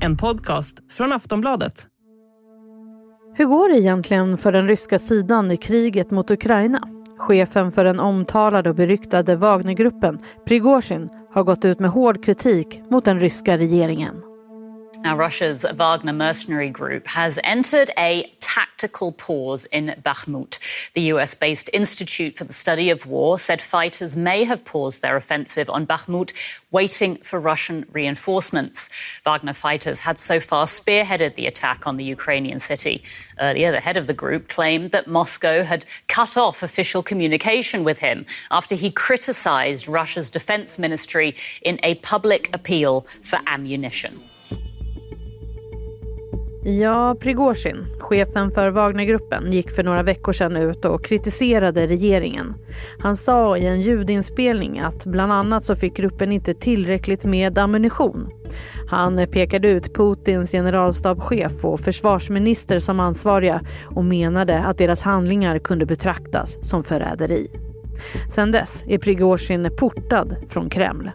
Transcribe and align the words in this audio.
En 0.00 0.16
podcast 0.16 0.78
från 0.90 1.12
Aftonbladet. 1.12 1.86
Hur 3.34 3.46
går 3.46 3.68
det 3.68 3.78
egentligen 3.78 4.38
för 4.38 4.52
den 4.52 4.68
ryska 4.68 4.98
sidan 4.98 5.50
i 5.50 5.56
kriget 5.56 6.10
mot 6.10 6.30
Ukraina? 6.30 6.88
Chefen 7.18 7.72
för 7.72 7.84
den 7.84 8.00
omtalade 8.00 8.70
och 8.70 8.76
beryktade 8.76 9.36
Wagnergruppen, 9.36 10.18
Prigozjin, 10.46 11.08
har 11.32 11.44
gått 11.44 11.64
ut 11.64 11.78
med 11.78 11.90
hård 11.90 12.24
kritik 12.24 12.80
mot 12.90 13.04
den 13.04 13.20
ryska 13.20 13.58
regeringen. 13.58 14.27
Now, 15.00 15.16
Russia's 15.16 15.64
Wagner 15.74 16.12
mercenary 16.12 16.70
group 16.70 17.06
has 17.06 17.38
entered 17.44 17.90
a 17.96 18.32
tactical 18.40 19.12
pause 19.12 19.64
in 19.66 19.94
Bakhmut. 20.02 20.58
The 20.94 21.02
US 21.12 21.34
based 21.34 21.70
Institute 21.72 22.34
for 22.34 22.44
the 22.44 22.52
Study 22.52 22.90
of 22.90 23.06
War 23.06 23.38
said 23.38 23.62
fighters 23.62 24.16
may 24.16 24.42
have 24.44 24.64
paused 24.64 25.00
their 25.00 25.16
offensive 25.16 25.70
on 25.70 25.86
Bakhmut, 25.86 26.32
waiting 26.72 27.16
for 27.18 27.38
Russian 27.38 27.86
reinforcements. 27.92 28.88
Wagner 29.24 29.52
fighters 29.52 30.00
had 30.00 30.18
so 30.18 30.40
far 30.40 30.66
spearheaded 30.66 31.36
the 31.36 31.46
attack 31.46 31.86
on 31.86 31.96
the 31.96 32.04
Ukrainian 32.04 32.58
city. 32.58 33.02
Earlier, 33.40 33.70
the 33.70 33.80
head 33.80 33.96
of 33.96 34.08
the 34.08 34.14
group 34.14 34.48
claimed 34.48 34.90
that 34.90 35.06
Moscow 35.06 35.62
had 35.62 35.84
cut 36.08 36.36
off 36.36 36.62
official 36.62 37.02
communication 37.02 37.84
with 37.84 38.00
him 38.00 38.26
after 38.50 38.74
he 38.74 38.90
criticized 38.90 39.86
Russia's 39.86 40.30
defense 40.30 40.78
ministry 40.78 41.36
in 41.62 41.78
a 41.84 41.94
public 41.96 42.52
appeal 42.52 43.02
for 43.22 43.38
ammunition. 43.46 44.27
Ja, 46.68 47.16
Prigozjin, 47.20 47.86
chefen 47.98 48.50
för 48.50 48.70
Wagnergruppen, 48.70 49.52
gick 49.52 49.70
för 49.70 49.82
några 49.82 50.02
veckor 50.02 50.32
sedan 50.32 50.56
ut 50.56 50.84
och 50.84 51.04
kritiserade 51.04 51.86
regeringen. 51.86 52.54
Han 52.98 53.16
sa 53.16 53.56
i 53.56 53.66
en 53.66 53.80
ljudinspelning 53.80 54.78
att 54.78 55.06
bland 55.06 55.32
annat 55.32 55.64
så 55.64 55.76
fick 55.76 55.96
gruppen 55.96 56.32
inte 56.32 56.54
tillräckligt 56.54 57.24
med 57.24 57.58
ammunition. 57.58 58.28
Han 58.88 59.26
pekade 59.30 59.68
ut 59.68 59.94
Putins 59.94 60.50
generalstabschef 60.52 61.64
och 61.64 61.80
försvarsminister 61.80 62.80
som 62.80 63.00
ansvariga 63.00 63.60
och 63.84 64.04
menade 64.04 64.58
att 64.58 64.78
deras 64.78 65.02
handlingar 65.02 65.58
kunde 65.58 65.86
betraktas 65.86 66.58
som 66.68 66.84
förräderi. 66.84 67.46
Sedan 68.30 68.52
dess 68.52 68.84
är 68.88 68.98
Prigozjin 68.98 69.70
portad 69.78 70.36
från 70.48 70.70
Kreml. 70.70 71.10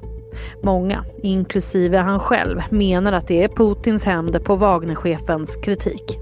Många, 0.63 1.05
inklusive 1.23 1.97
han 1.97 2.19
själv, 2.19 2.61
menar 2.69 3.11
att 3.11 3.27
det 3.27 3.43
är 3.43 3.47
Putins 3.47 4.05
hämnd 4.05 4.43
på 4.43 4.55
Wagnerchefens 4.55 5.55
kritik. 5.55 6.19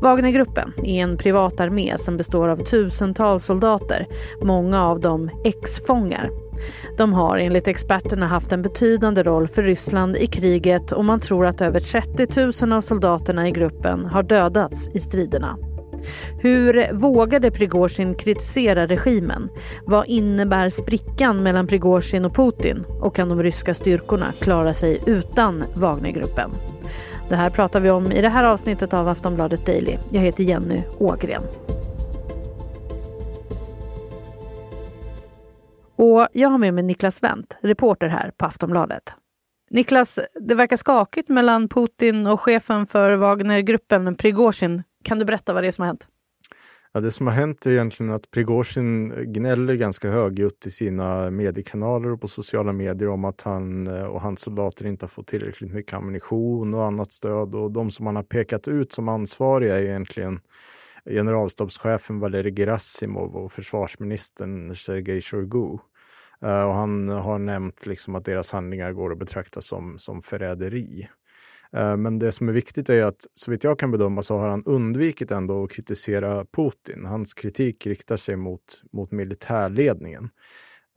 Wagnergruppen 0.00 0.72
är 0.82 1.02
en 1.02 1.16
privat 1.16 1.60
armé 1.60 1.98
som 1.98 2.16
består 2.16 2.48
av 2.48 2.56
tusentals 2.56 3.44
soldater, 3.44 4.06
många 4.42 4.86
av 4.86 5.00
dem 5.00 5.30
ex-fångar. 5.44 6.30
De 6.98 7.12
har 7.12 7.36
enligt 7.36 7.68
experterna 7.68 8.26
haft 8.26 8.52
en 8.52 8.62
betydande 8.62 9.22
roll 9.22 9.48
för 9.48 9.62
Ryssland 9.62 10.16
i 10.16 10.26
kriget 10.26 10.92
och 10.92 11.04
man 11.04 11.20
tror 11.20 11.46
att 11.46 11.60
över 11.60 11.80
30 11.80 12.66
000 12.66 12.72
av 12.72 12.80
soldaterna 12.80 13.48
i 13.48 13.50
gruppen 13.50 14.04
har 14.04 14.22
dödats 14.22 14.88
i 14.94 14.98
striderna. 14.98 15.56
Hur 16.42 16.92
vågade 16.92 17.50
Prigozjin 17.50 18.14
kritisera 18.14 18.86
regimen? 18.86 19.48
Vad 19.86 20.06
innebär 20.06 20.70
sprickan 20.70 21.42
mellan 21.42 21.66
Prigozjin 21.66 22.24
och 22.24 22.34
Putin? 22.34 22.84
Och 23.00 23.14
kan 23.16 23.28
de 23.28 23.42
ryska 23.42 23.74
styrkorna 23.74 24.32
klara 24.40 24.74
sig 24.74 25.00
utan 25.06 25.64
Wagnergruppen? 25.74 26.50
Det 27.28 27.36
här 27.36 27.50
pratar 27.50 27.80
vi 27.80 27.90
om 27.90 28.12
i 28.12 28.20
det 28.20 28.28
här 28.28 28.44
avsnittet 28.44 28.94
av 28.94 29.08
Aftonbladet 29.08 29.66
Daily. 29.66 29.96
Jag 30.10 30.20
heter 30.20 30.44
Jenny 30.44 30.82
Ågren. 30.98 31.42
Och 35.96 36.28
jag 36.32 36.48
har 36.48 36.58
med 36.58 36.74
mig 36.74 36.84
Niklas 36.84 37.22
Wendt, 37.22 37.58
reporter 37.60 38.08
här 38.08 38.32
på 38.36 38.46
Aftonbladet. 38.46 39.14
Niklas, 39.70 40.18
det 40.40 40.54
verkar 40.54 40.76
skakigt 40.76 41.28
mellan 41.28 41.68
Putin 41.68 42.26
och 42.26 42.40
chefen 42.40 42.86
för 42.86 43.12
Wagnergruppen 43.12 44.14
Prigozjin. 44.14 44.82
Kan 45.04 45.18
du 45.18 45.24
berätta 45.24 45.52
vad 45.52 45.62
det 45.62 45.66
är 45.66 45.72
som 45.72 45.82
har 45.82 45.86
hänt? 45.86 46.08
Ja, 46.92 47.00
det 47.00 47.10
som 47.10 47.26
har 47.26 47.34
hänt 47.34 47.66
är 47.66 47.70
egentligen 47.70 48.12
att 48.12 48.30
Prigozjin 48.30 49.14
gnäller 49.32 49.74
ganska 49.74 50.10
högljutt 50.10 50.66
i 50.66 50.70
sina 50.70 51.30
mediekanaler 51.30 52.10
och 52.10 52.20
på 52.20 52.28
sociala 52.28 52.72
medier 52.72 53.08
om 53.08 53.24
att 53.24 53.42
han 53.42 53.86
eh, 53.86 54.02
och 54.02 54.20
hans 54.20 54.40
soldater 54.40 54.86
inte 54.86 55.04
har 55.04 55.08
fått 55.08 55.26
tillräckligt 55.26 55.72
mycket 55.72 55.94
ammunition 55.94 56.74
och 56.74 56.86
annat 56.86 57.12
stöd. 57.12 57.54
Och 57.54 57.70
de 57.70 57.90
som 57.90 58.06
han 58.06 58.16
har 58.16 58.22
pekat 58.22 58.68
ut 58.68 58.92
som 58.92 59.08
ansvariga 59.08 59.78
är 59.78 59.82
egentligen 59.82 60.40
generalstabschefen 61.04 62.20
Valerij 62.20 62.54
Gerasimov 62.54 63.36
och 63.36 63.52
försvarsministern 63.52 64.76
Sergej 64.76 65.20
Shoigu. 65.20 65.78
Eh, 66.42 66.62
och 66.62 66.74
han 66.74 67.08
har 67.08 67.38
nämnt 67.38 67.86
liksom 67.86 68.14
att 68.14 68.24
deras 68.24 68.52
handlingar 68.52 68.92
går 68.92 69.12
att 69.12 69.18
betrakta 69.18 69.60
som, 69.60 69.98
som 69.98 70.22
förräderi. 70.22 71.08
Eh, 71.76 71.96
men 71.96 72.18
det 72.18 72.32
som 72.32 72.48
är 72.48 72.52
viktigt 72.52 72.88
är 72.88 73.02
att 73.02 73.26
så 73.34 73.50
vitt 73.50 73.64
jag 73.64 73.78
kan 73.78 73.90
bedöma 73.90 74.22
så 74.22 74.38
har 74.38 74.48
han 74.48 74.64
undvikit 74.64 75.30
ändå 75.30 75.64
att 75.64 75.70
kritisera 75.70 76.44
Putin. 76.44 77.04
Hans 77.04 77.34
kritik 77.34 77.86
riktar 77.86 78.16
sig 78.16 78.36
mot, 78.36 78.82
mot 78.92 79.10
militärledningen. 79.10 80.30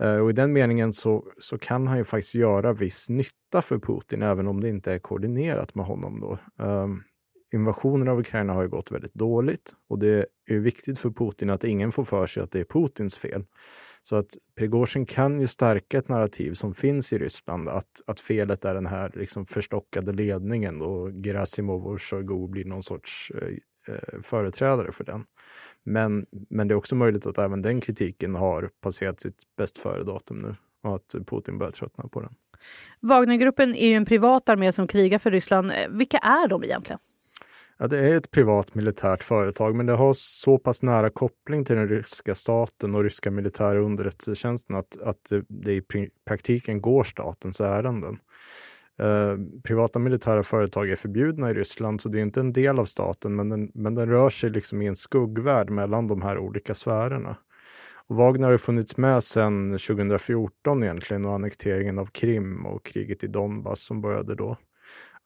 Eh, 0.03 0.15
och 0.15 0.29
i 0.29 0.33
den 0.33 0.53
meningen 0.53 0.93
så, 0.93 1.25
så 1.37 1.57
kan 1.57 1.87
han 1.87 1.97
ju 1.97 2.03
faktiskt 2.03 2.35
göra 2.35 2.73
viss 2.73 3.09
nytta 3.09 3.61
för 3.61 3.79
Putin, 3.79 4.21
även 4.21 4.47
om 4.47 4.61
det 4.61 4.69
inte 4.69 4.93
är 4.93 4.99
koordinerat 4.99 5.75
med 5.75 5.85
honom. 5.85 6.19
Då. 6.19 6.39
Um, 6.65 7.03
invasionen 7.53 8.07
av 8.07 8.19
Ukraina 8.19 8.53
har 8.53 8.61
ju 8.61 8.69
gått 8.69 8.91
väldigt 8.91 9.13
dåligt 9.13 9.75
och 9.89 9.99
det 9.99 10.25
är 10.45 10.57
viktigt 10.57 10.99
för 10.99 11.09
Putin 11.09 11.49
att 11.49 11.63
ingen 11.63 11.91
får 11.91 12.03
för 12.03 12.25
sig 12.25 12.43
att 12.43 12.51
det 12.51 12.59
är 12.59 12.65
Putins 12.65 13.17
fel. 13.17 13.45
Så 14.05 14.15
att 14.15 14.37
Prigozjin 14.55 15.05
kan 15.05 15.39
ju 15.39 15.47
stärka 15.47 15.97
ett 15.97 16.09
narrativ 16.09 16.53
som 16.53 16.75
finns 16.75 17.13
i 17.13 17.17
Ryssland, 17.17 17.69
att, 17.69 18.01
att 18.07 18.19
felet 18.19 18.65
är 18.65 18.73
den 18.73 18.85
här 18.85 19.11
liksom 19.15 19.45
förstockade 19.45 20.11
ledningen 20.11 20.81
och 20.81 21.11
Gerasimov 21.23 21.87
och 21.87 22.01
Shoigu 22.01 22.47
blir 22.47 22.65
någon 22.65 22.83
sorts 22.83 23.31
eh, 23.31 23.93
eh, 23.93 24.21
företrädare 24.23 24.91
för 24.91 25.03
den. 25.03 25.25
Men, 25.83 26.25
men 26.49 26.67
det 26.67 26.73
är 26.73 26.75
också 26.75 26.95
möjligt 26.95 27.25
att 27.25 27.37
även 27.37 27.61
den 27.61 27.81
kritiken 27.81 28.35
har 28.35 28.69
passerat 28.81 29.19
sitt 29.19 29.41
bäst 29.57 29.77
före-datum 29.77 30.41
nu 30.41 30.55
och 30.83 30.95
att 30.95 31.15
Putin 31.27 31.57
börjar 31.57 31.71
tröttna 31.71 32.07
på 32.07 32.21
den. 32.21 32.35
Wagnergruppen 32.99 33.75
är 33.75 33.87
ju 33.87 33.93
en 33.93 34.05
privat 34.05 34.49
armé 34.49 34.71
som 34.71 34.87
krigar 34.87 35.19
för 35.19 35.31
Ryssland. 35.31 35.71
Eh, 35.71 35.89
vilka 35.89 36.17
är 36.17 36.47
de 36.47 36.63
egentligen? 36.63 36.99
Ja, 37.83 37.87
det 37.87 37.97
är 37.97 38.17
ett 38.17 38.31
privat 38.31 38.75
militärt 38.75 39.23
företag, 39.23 39.75
men 39.75 39.85
det 39.85 39.93
har 39.93 40.13
så 40.13 40.57
pass 40.57 40.83
nära 40.83 41.09
koppling 41.09 41.65
till 41.65 41.75
den 41.75 41.87
ryska 41.87 42.33
staten 42.33 42.95
och 42.95 43.03
ryska 43.03 43.31
militära 43.31 43.79
underrättelsetjänsten 43.79 44.75
att, 44.75 45.01
att 45.01 45.31
det 45.47 45.73
i 45.73 45.81
praktiken 46.25 46.81
går 46.81 47.03
statens 47.03 47.61
ärenden. 47.61 48.19
Eh, 48.99 49.37
privata 49.63 49.99
militära 49.99 50.43
företag 50.43 50.89
är 50.89 50.95
förbjudna 50.95 51.51
i 51.51 51.53
Ryssland, 51.53 52.01
så 52.01 52.09
det 52.09 52.19
är 52.19 52.21
inte 52.21 52.39
en 52.39 52.53
del 52.53 52.79
av 52.79 52.85
staten, 52.85 53.35
men 53.35 53.49
den, 53.49 53.71
men 53.73 53.95
den 53.95 54.09
rör 54.09 54.29
sig 54.29 54.49
liksom 54.49 54.81
i 54.81 54.87
en 54.87 54.95
skuggvärld 54.95 55.69
mellan 55.69 56.07
de 56.07 56.21
här 56.21 56.37
olika 56.37 56.73
sfärerna. 56.73 57.35
Och 58.07 58.15
Wagner 58.15 58.51
har 58.51 58.57
funnits 58.57 58.97
med 58.97 59.23
sedan 59.23 59.71
2014 59.71 60.83
egentligen 60.83 61.25
och 61.25 61.33
annekteringen 61.33 61.99
av 61.99 62.05
Krim 62.05 62.65
och 62.65 62.85
kriget 62.85 63.23
i 63.23 63.27
Donbass 63.27 63.79
som 63.79 64.01
började 64.01 64.35
då. 64.35 64.57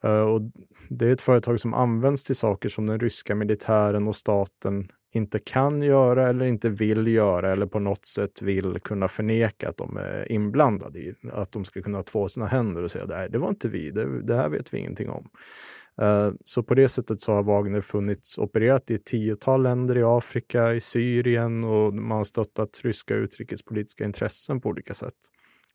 Eh, 0.03 0.21
och 0.21 0.41
det 0.89 1.05
är 1.05 1.13
ett 1.13 1.21
företag 1.21 1.59
som 1.59 1.73
används 1.73 2.23
till 2.23 2.35
saker 2.35 2.69
som 2.69 2.85
den 2.85 2.99
ryska 2.99 3.35
militären 3.35 4.07
och 4.07 4.15
staten 4.15 4.91
inte 5.13 5.39
kan 5.39 5.81
göra 5.81 6.29
eller 6.29 6.45
inte 6.45 6.69
vill 6.69 7.07
göra 7.07 7.51
eller 7.51 7.65
på 7.65 7.79
något 7.79 8.05
sätt 8.05 8.41
vill 8.41 8.79
kunna 8.83 9.07
förneka 9.07 9.69
att 9.69 9.77
de 9.77 9.97
är 9.97 10.31
inblandade 10.31 10.99
i. 10.99 11.13
Att 11.31 11.51
de 11.51 11.65
ska 11.65 11.81
kunna 11.81 12.03
två 12.03 12.27
sina 12.27 12.47
händer 12.47 12.83
och 12.83 12.91
säga 12.91 13.05
nej, 13.05 13.29
det 13.29 13.37
var 13.37 13.49
inte 13.49 13.69
vi, 13.69 13.91
det, 13.91 14.21
det 14.21 14.35
här 14.35 14.49
vet 14.49 14.73
vi 14.73 14.77
ingenting 14.77 15.09
om. 15.09 15.29
Uh, 16.01 16.33
så 16.45 16.63
på 16.63 16.75
det 16.75 16.87
sättet 16.87 17.21
så 17.21 17.33
har 17.33 17.43
Wagner 17.43 17.81
funnits 17.81 18.37
opererat 18.37 18.91
i 18.91 18.95
ett 18.95 19.05
tiotal 19.05 19.63
länder 19.63 19.97
i 19.97 20.03
Afrika, 20.03 20.73
i 20.73 20.81
Syrien 20.81 21.63
och 21.63 21.93
man 21.93 22.17
har 22.17 22.23
stöttat 22.23 22.81
ryska 22.83 23.15
utrikespolitiska 23.15 24.05
intressen 24.05 24.61
på 24.61 24.69
olika 24.69 24.93
sätt. 24.93 25.13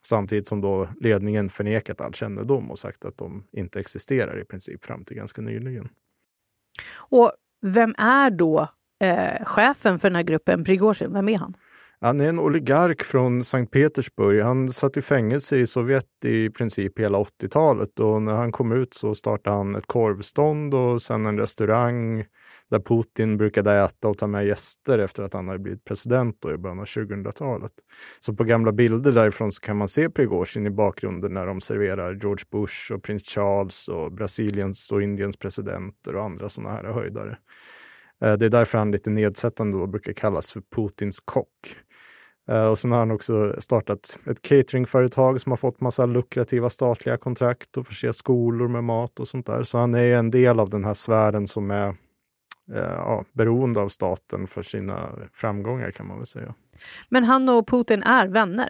Samtidigt 0.05 0.47
som 0.47 0.61
då 0.61 0.89
ledningen 0.99 1.49
förnekat 1.49 2.01
all 2.01 2.13
kännedom 2.13 2.71
och 2.71 2.79
sagt 2.79 3.05
att 3.05 3.17
de 3.17 3.43
inte 3.51 3.79
existerar 3.79 4.41
i 4.41 4.45
princip 4.45 4.85
fram 4.85 5.05
till 5.05 5.17
ganska 5.17 5.41
nyligen. 5.41 5.89
Och 6.95 7.31
vem 7.61 7.95
är 7.97 8.29
då 8.29 8.67
eh, 8.99 9.45
chefen 9.45 9.99
för 9.99 10.09
den 10.09 10.15
här 10.15 10.23
gruppen, 10.23 10.63
Prigozjin? 10.63 11.13
Vem 11.13 11.29
är 11.29 11.37
han? 11.37 11.57
Han 12.05 12.21
är 12.21 12.25
en 12.25 12.39
oligark 12.39 13.03
från 13.03 13.43
Sankt 13.43 13.71
Petersburg. 13.71 14.41
Han 14.41 14.69
satt 14.69 14.97
i 14.97 15.01
fängelse 15.01 15.57
i 15.57 15.67
Sovjet 15.67 16.25
i 16.25 16.49
princip 16.49 16.99
hela 16.99 17.17
80-talet 17.17 17.99
och 17.99 18.21
när 18.21 18.33
han 18.33 18.51
kom 18.51 18.71
ut 18.71 18.93
så 18.93 19.15
startade 19.15 19.55
han 19.55 19.75
ett 19.75 19.87
korvstånd 19.87 20.73
och 20.73 21.01
sen 21.01 21.25
en 21.25 21.39
restaurang 21.39 22.25
där 22.69 22.79
Putin 22.79 23.37
brukade 23.37 23.71
äta 23.71 24.07
och 24.07 24.17
ta 24.17 24.27
med 24.27 24.47
gäster 24.47 24.99
efter 24.99 25.23
att 25.23 25.33
han 25.33 25.47
hade 25.47 25.59
blivit 25.59 25.83
president 25.83 26.37
då 26.39 26.53
i 26.53 26.57
början 26.57 26.79
av 26.79 26.85
2000-talet. 26.85 27.71
Så 28.19 28.33
på 28.33 28.43
gamla 28.43 28.71
bilder 28.71 29.11
därifrån 29.11 29.51
så 29.51 29.61
kan 29.61 29.77
man 29.77 29.87
se 29.87 30.09
Prigozjin 30.09 30.65
i 30.65 30.69
bakgrunden 30.69 31.33
när 31.33 31.45
de 31.45 31.61
serverar 31.61 32.19
George 32.21 32.45
Bush 32.51 32.91
och 32.93 33.03
prins 33.03 33.23
Charles 33.23 33.87
och 33.87 34.11
Brasiliens 34.11 34.91
och 34.91 35.03
Indiens 35.03 35.37
presidenter 35.37 36.15
och 36.15 36.23
andra 36.23 36.49
sådana 36.49 36.75
här 36.75 36.83
höjdare. 36.83 37.37
Eh, 38.23 38.33
det 38.33 38.45
är 38.45 38.49
därför 38.49 38.77
han 38.77 38.91
lite 38.91 39.09
nedsättande 39.09 39.77
då 39.77 39.87
brukar 39.87 40.13
kallas 40.13 40.53
för 40.53 40.61
Putins 40.75 41.19
kock. 41.19 41.77
Uh, 42.51 42.67
och 42.67 42.77
sen 42.77 42.91
har 42.91 42.99
han 42.99 43.11
också 43.11 43.55
startat 43.57 44.19
ett 44.25 44.41
cateringföretag 44.41 45.41
som 45.41 45.51
har 45.51 45.57
fått 45.57 45.81
massa 45.81 46.05
lukrativa 46.05 46.69
statliga 46.69 47.17
kontrakt 47.17 47.77
och 47.77 47.87
förse 47.87 48.13
skolor 48.13 48.67
med 48.67 48.83
mat 48.83 49.19
och 49.19 49.27
sånt 49.27 49.45
där. 49.45 49.63
Så 49.63 49.77
han 49.77 49.95
är 49.95 50.17
en 50.17 50.31
del 50.31 50.59
av 50.59 50.69
den 50.69 50.85
här 50.85 50.93
sfären 50.93 51.47
som 51.47 51.71
är 51.71 51.87
uh, 51.87 51.95
ja, 52.75 53.25
beroende 53.31 53.79
av 53.79 53.87
staten 53.87 54.47
för 54.47 54.61
sina 54.61 55.09
framgångar 55.33 55.91
kan 55.91 56.07
man 56.07 56.17
väl 56.17 56.25
säga. 56.25 56.53
Men 57.09 57.23
han 57.23 57.49
och 57.49 57.67
Putin 57.67 58.03
är 58.03 58.27
vänner? 58.27 58.69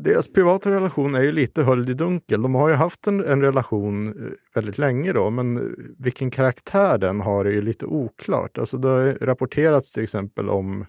Deras 0.00 0.32
privata 0.32 0.70
relation 0.70 1.14
är 1.14 1.22
ju 1.22 1.32
lite 1.32 1.62
höljd 1.62 1.90
i 1.90 1.94
dunkel. 1.94 2.42
De 2.42 2.54
har 2.54 2.68
ju 2.68 2.74
haft 2.74 3.06
en, 3.06 3.24
en, 3.24 3.42
relation 3.42 4.08
eh, 4.08 4.32
väldigt 4.54 4.78
länge 4.78 5.12
då, 5.12 5.30
men 5.30 5.76
vilken 5.98 6.30
karaktär 6.30 6.98
den 6.98 7.20
har 7.20 7.44
är 7.44 7.50
ju 7.50 7.62
lite 7.62 7.86
oklart. 7.86 8.58
Alltså 8.58 8.78
det 8.78 8.88
har 8.88 9.18
rapporterats 9.20 9.92
till 9.92 10.02
exempel 10.02 10.50
om 10.50 10.86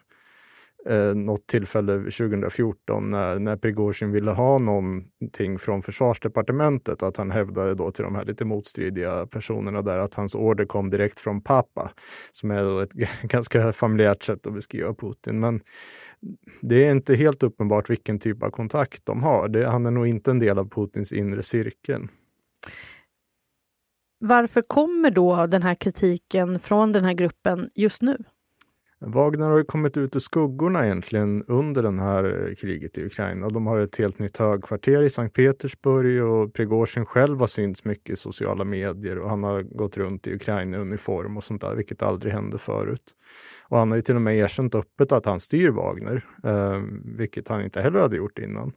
eh, 0.85 1.15
något 1.15 1.47
tillfälle 1.47 1.97
2014 1.97 3.11
när, 3.11 3.39
när 3.39 3.57
Prigozjin 3.57 4.11
ville 4.11 4.31
ha 4.31 4.57
någonting 4.57 5.59
från 5.59 5.83
försvarsdepartementet, 5.83 7.03
att 7.03 7.17
han 7.17 7.31
hävdade 7.31 7.75
då 7.75 7.91
till 7.91 8.03
de 8.03 8.15
här 8.15 8.25
lite 8.25 8.45
motstridiga 8.45 9.25
personerna 9.25 9.81
där 9.81 9.97
att 9.97 10.13
hans 10.13 10.35
order 10.35 10.65
kom 10.65 10.89
direkt 10.89 11.19
från 11.19 11.41
pappa, 11.41 11.91
som 12.31 12.51
är 12.51 12.83
ett 12.83 12.91
ganska 13.23 13.71
familjärt 13.71 14.23
sätt 14.23 14.47
att 14.47 14.53
beskriva 14.53 14.93
Putin. 14.93 15.39
Men 15.39 15.61
det 16.61 16.87
är 16.87 16.91
inte 16.91 17.15
helt 17.15 17.43
uppenbart 17.43 17.89
vilken 17.89 18.19
typ 18.19 18.43
av 18.43 18.49
kontakt 18.49 19.05
de 19.05 19.23
har. 19.23 19.47
Det, 19.47 19.67
han 19.67 19.85
är 19.85 19.91
nog 19.91 20.07
inte 20.07 20.31
en 20.31 20.39
del 20.39 20.59
av 20.59 20.69
Putins 20.69 21.11
inre 21.13 21.43
cirkel. 21.43 22.07
Varför 24.19 24.61
kommer 24.61 25.11
då 25.11 25.45
den 25.45 25.63
här 25.63 25.75
kritiken 25.75 26.59
från 26.59 26.91
den 26.91 27.05
här 27.05 27.13
gruppen 27.13 27.69
just 27.75 28.01
nu? 28.01 28.17
Wagner 29.05 29.49
har 29.49 29.57
ju 29.57 29.63
kommit 29.63 29.97
ut 29.97 30.15
ur 30.15 30.19
skuggorna 30.19 30.85
egentligen 30.85 31.43
under 31.47 31.83
det 31.83 32.01
här 32.01 32.47
eh, 32.47 32.55
kriget 32.55 32.97
i 32.97 33.05
Ukraina. 33.05 33.49
De 33.49 33.67
har 33.67 33.79
ett 33.79 33.97
helt 33.97 34.19
nytt 34.19 34.37
högkvarter 34.37 35.01
i 35.01 35.09
Sankt 35.09 35.35
Petersburg 35.35 36.23
och 36.23 36.53
Prigozjin 36.53 37.05
själv 37.05 37.39
har 37.39 37.47
synts 37.47 37.85
mycket 37.85 38.09
i 38.09 38.15
sociala 38.15 38.63
medier 38.63 39.17
och 39.19 39.29
han 39.29 39.43
har 39.43 39.61
gått 39.61 39.97
runt 39.97 40.27
i 40.27 40.33
Ukraina-uniform 40.33 41.37
och 41.37 41.43
sånt 41.43 41.61
där, 41.61 41.75
vilket 41.75 42.01
aldrig 42.01 42.33
hände 42.33 42.57
förut. 42.57 43.15
Och 43.67 43.77
han 43.77 43.91
har 43.91 43.95
ju 43.95 44.01
till 44.01 44.15
och 44.15 44.21
med 44.21 44.37
erkänt 44.37 44.75
öppet 44.75 45.11
att 45.11 45.25
han 45.25 45.39
styr 45.39 45.69
Wagner, 45.69 46.25
eh, 46.43 46.81
vilket 47.17 47.47
han 47.47 47.61
inte 47.61 47.81
heller 47.81 47.99
hade 47.99 48.15
gjort 48.15 48.39
innan. 48.39 48.73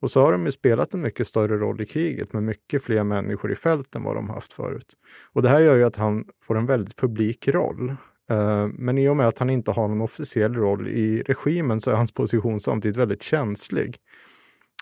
Och 0.00 0.10
så 0.10 0.20
har 0.20 0.32
de 0.32 0.44
ju 0.44 0.50
spelat 0.50 0.94
en 0.94 1.00
mycket 1.00 1.26
större 1.26 1.56
roll 1.56 1.80
i 1.80 1.86
kriget 1.86 2.32
med 2.32 2.42
mycket 2.42 2.84
fler 2.84 3.04
människor 3.04 3.52
i 3.52 3.56
fält 3.56 3.96
än 3.96 4.02
vad 4.02 4.16
de 4.16 4.30
haft 4.30 4.52
förut. 4.52 4.94
Och 5.32 5.42
det 5.42 5.48
här 5.48 5.60
gör 5.60 5.76
ju 5.76 5.84
att 5.84 5.96
han 5.96 6.24
får 6.44 6.58
en 6.58 6.66
väldigt 6.66 6.96
publik 6.96 7.48
roll. 7.48 7.96
Eh, 8.30 8.68
men 8.72 8.98
i 8.98 9.08
och 9.08 9.16
med 9.16 9.28
att 9.28 9.38
han 9.38 9.50
inte 9.50 9.70
har 9.70 9.88
någon 9.88 10.00
officiell 10.00 10.54
roll 10.54 10.88
i 10.88 11.22
regimen 11.22 11.80
så 11.80 11.90
är 11.90 11.94
hans 11.94 12.12
position 12.12 12.60
samtidigt 12.60 12.96
väldigt 12.96 13.22
känslig. 13.22 13.96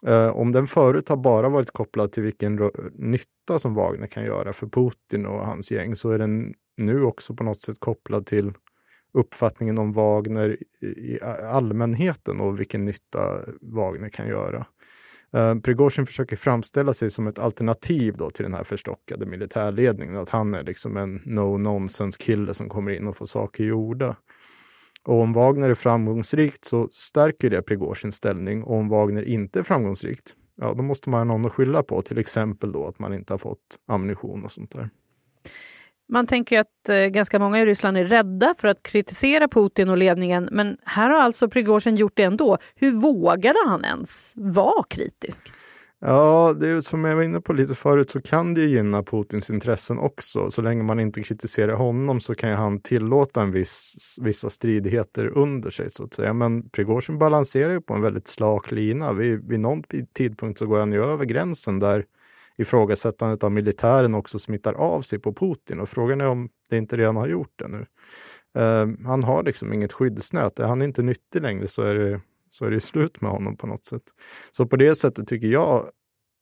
Eh, 0.06 0.28
om 0.28 0.52
den 0.52 0.66
förut 0.66 1.08
har 1.08 1.16
bara 1.16 1.48
varit 1.48 1.70
kopplad 1.70 2.12
till 2.12 2.22
vilken 2.22 2.70
nytta 2.94 3.58
som 3.58 3.74
Wagner 3.74 4.06
kan 4.06 4.24
göra 4.24 4.52
för 4.52 4.66
Putin 4.66 5.26
och 5.26 5.46
hans 5.46 5.72
gäng 5.72 5.96
så 5.96 6.10
är 6.10 6.18
den 6.18 6.54
nu 6.76 7.02
också 7.02 7.34
på 7.34 7.44
något 7.44 7.60
sätt 7.60 7.76
kopplad 7.78 8.26
till 8.26 8.52
uppfattningen 9.12 9.78
om 9.78 9.92
Wagner 9.92 10.56
i 10.80 11.20
allmänheten 11.44 12.40
och 12.40 12.60
vilken 12.60 12.84
nytta 12.84 13.40
Wagner 13.60 14.08
kan 14.08 14.28
göra. 14.28 14.66
Eh, 15.36 15.54
Prigozjin 15.54 16.06
försöker 16.06 16.36
framställa 16.36 16.94
sig 16.94 17.10
som 17.10 17.26
ett 17.26 17.38
alternativ 17.38 18.16
då 18.16 18.30
till 18.30 18.42
den 18.42 18.54
här 18.54 18.64
förstockade 18.64 19.26
militärledningen, 19.26 20.16
att 20.16 20.30
han 20.30 20.54
är 20.54 20.62
liksom 20.62 20.96
en 20.96 21.18
no-nonsense 21.18 22.18
kille 22.18 22.54
som 22.54 22.68
kommer 22.68 22.92
in 22.92 23.06
och 23.06 23.16
får 23.16 23.26
saker 23.26 23.64
gjorda. 23.64 24.16
Och 25.02 25.20
om 25.20 25.32
Wagner 25.32 25.70
är 25.70 25.74
framgångsrikt 25.74 26.64
så 26.64 26.88
stärker 26.92 27.50
det 27.50 27.62
Prigozjins 27.62 28.16
ställning 28.16 28.62
och 28.62 28.76
om 28.76 28.88
Wagner 28.88 29.22
inte 29.22 29.58
är 29.58 29.62
framgångsrikt, 29.62 30.34
ja 30.54 30.74
då 30.74 30.82
måste 30.82 31.10
man 31.10 31.18
ha 31.20 31.24
någon 31.24 31.46
att 31.46 31.52
skylla 31.52 31.82
på, 31.82 32.02
till 32.02 32.18
exempel 32.18 32.72
då 32.72 32.88
att 32.88 32.98
man 32.98 33.14
inte 33.14 33.32
har 33.32 33.38
fått 33.38 33.78
ammunition 33.86 34.44
och 34.44 34.52
sånt 34.52 34.70
där. 34.70 34.90
Man 36.08 36.26
tänker 36.26 36.58
att 36.60 36.88
eh, 36.88 37.06
ganska 37.06 37.38
många 37.38 37.60
i 37.60 37.66
Ryssland 37.66 37.96
är 37.96 38.04
rädda 38.04 38.54
för 38.58 38.68
att 38.68 38.82
kritisera 38.82 39.48
Putin 39.48 39.88
och 39.88 39.96
ledningen, 39.96 40.48
men 40.52 40.76
här 40.84 41.10
har 41.10 41.18
alltså 41.18 41.48
Prigozjin 41.48 41.96
gjort 41.96 42.16
det 42.16 42.22
ändå. 42.22 42.58
Hur 42.74 42.92
vågade 42.92 43.58
han 43.66 43.84
ens 43.84 44.32
vara 44.36 44.84
kritisk? 44.88 45.52
Ja, 46.00 46.56
det 46.60 46.68
är 46.68 46.80
som 46.80 47.04
jag 47.04 47.16
var 47.16 47.22
inne 47.22 47.40
på 47.40 47.52
lite 47.52 47.74
förut 47.74 48.10
så 48.10 48.20
kan 48.20 48.54
det 48.54 48.60
gynna 48.60 49.02
Putins 49.02 49.50
intressen 49.50 49.98
också. 49.98 50.50
Så 50.50 50.62
länge 50.62 50.82
man 50.82 51.00
inte 51.00 51.22
kritiserar 51.22 51.72
honom 51.72 52.20
så 52.20 52.34
kan 52.34 52.52
han 52.52 52.80
tillåta 52.80 53.42
en 53.42 53.52
viss, 53.52 54.16
vissa 54.20 54.50
stridigheter 54.50 55.38
under 55.38 55.70
sig 55.70 55.90
så 55.90 56.04
att 56.04 56.14
säga. 56.14 56.32
Men 56.32 56.68
Prigozjin 56.68 57.18
balanserar 57.18 57.72
ju 57.72 57.80
på 57.80 57.94
en 57.94 58.02
väldigt 58.02 58.28
slak 58.28 58.70
lina. 58.70 59.12
Vid, 59.12 59.48
vid 59.48 59.60
någon 59.60 59.82
tidpunkt 60.12 60.58
så 60.58 60.66
går 60.66 60.78
han 60.78 60.92
ju 60.92 61.04
över 61.04 61.24
gränsen 61.24 61.78
där 61.78 62.04
ifrågasättandet 62.58 63.44
av 63.44 63.52
militären 63.52 64.14
också 64.14 64.38
smittar 64.38 64.72
av 64.72 65.02
sig 65.02 65.18
på 65.18 65.34
Putin 65.34 65.80
och 65.80 65.88
frågan 65.88 66.20
är 66.20 66.26
om 66.26 66.48
det 66.70 66.76
inte 66.76 66.96
redan 66.96 67.16
har 67.16 67.28
gjort 67.28 67.52
det 67.56 67.68
nu. 67.68 67.86
Uh, 68.58 69.06
han 69.06 69.24
har 69.24 69.42
liksom 69.42 69.72
inget 69.72 69.92
skyddsnät. 69.92 70.60
Är 70.60 70.66
han 70.66 70.82
inte 70.82 71.02
nyttig 71.02 71.42
längre 71.42 71.68
så 71.68 71.82
är, 71.82 71.94
det, 71.94 72.20
så 72.48 72.64
är 72.64 72.70
det 72.70 72.80
slut 72.80 73.20
med 73.20 73.30
honom 73.30 73.56
på 73.56 73.66
något 73.66 73.84
sätt. 73.84 74.02
Så 74.50 74.66
på 74.66 74.76
det 74.76 74.94
sättet 74.94 75.28
tycker 75.28 75.48
jag 75.48 75.90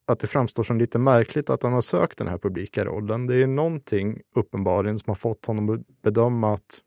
att 0.07 0.19
det 0.19 0.27
framstår 0.27 0.63
som 0.63 0.79
lite 0.79 0.99
märkligt 0.99 1.51
att 1.51 1.63
han 1.63 1.73
har 1.73 1.81
sökt 1.81 2.19
den 2.19 2.29
här 2.29 2.39
publika 2.39 2.85
rollen. 2.85 3.27
Det 3.27 3.37
är 3.37 3.47
någonting 3.47 4.21
uppenbarligen 4.37 4.99
som 4.99 5.11
har 5.11 5.15
fått 5.15 5.47
honom 5.47 5.71
att 5.71 6.03
bedöma 6.03 6.55
att 6.55 6.81